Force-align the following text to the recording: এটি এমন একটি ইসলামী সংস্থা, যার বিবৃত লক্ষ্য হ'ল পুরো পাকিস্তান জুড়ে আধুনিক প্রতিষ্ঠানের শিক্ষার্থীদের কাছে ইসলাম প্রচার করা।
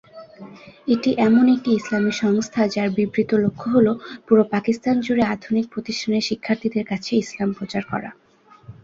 এটি 0.87 1.09
এমন 1.27 1.45
একটি 1.55 1.69
ইসলামী 1.73 2.13
সংস্থা, 2.23 2.61
যার 2.67 2.89
বিবৃত 2.97 3.31
লক্ষ্য 3.43 3.67
হ'ল 3.73 3.87
পুরো 4.27 4.43
পাকিস্তান 4.53 4.95
জুড়ে 5.05 5.23
আধুনিক 5.33 5.65
প্রতিষ্ঠানের 5.73 6.27
শিক্ষার্থীদের 6.29 6.85
কাছে 6.85 7.11
ইসলাম 7.15 7.49
প্রচার 7.57 7.83
করা। 7.91 8.09